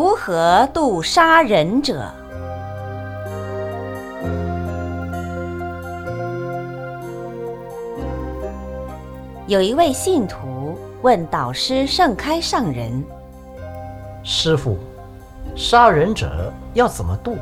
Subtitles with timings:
[0.00, 2.10] 何度杀人者？
[9.48, 13.04] 有一位信徒问导师盛开上人
[14.24, 14.78] ：“师傅，
[15.54, 17.36] 杀人者要怎么度？”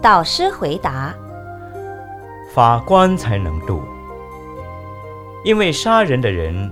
[0.00, 1.12] 导师回答
[2.54, 3.82] ：“法官才能度，
[5.44, 6.70] 因为杀人的人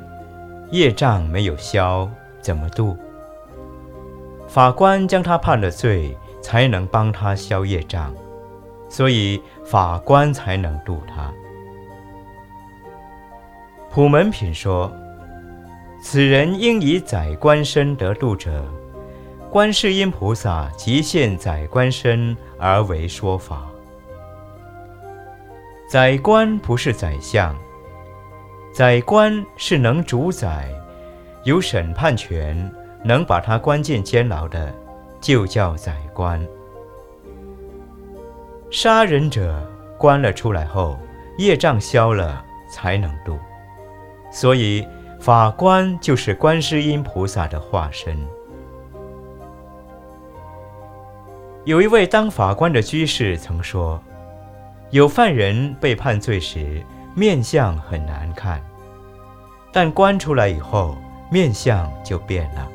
[0.71, 2.09] 业障没有消，
[2.45, 2.95] 怎么度？
[4.47, 8.15] 法官将他判了罪，才能帮他消业障，
[8.87, 11.33] 所以法官才能度他。”
[13.91, 14.93] 普门品说
[16.03, 18.63] ：“此人应以宰官身得度者，
[19.51, 23.63] 观世音菩萨即现宰官身而为说法。
[25.89, 27.57] 宰官不是宰相，
[28.73, 30.69] 宰官是能主宰、
[31.45, 32.71] 有审判权、
[33.05, 34.75] 能把他关进监牢的，
[35.21, 36.45] 就叫宰官。
[38.71, 39.63] 杀人者
[39.99, 40.99] 关了出来后，
[41.39, 43.39] 业障消了，才能度。”
[44.33, 44.85] 所以，
[45.21, 48.19] 法官就是观世音菩萨的化身。
[51.65, 54.03] 有一位当法官的居士曾说
[54.91, 56.83] ：“有犯人被判罪时，
[57.15, 58.61] 面相很难看，
[59.73, 60.97] 但关出来以后，
[61.35, 62.74] 面相就变了。